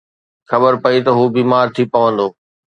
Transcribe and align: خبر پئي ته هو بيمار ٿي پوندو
خبر 0.49 0.73
پئي 0.83 0.99
ته 1.05 1.11
هو 1.17 1.23
بيمار 1.35 1.65
ٿي 1.75 1.83
پوندو 1.93 2.27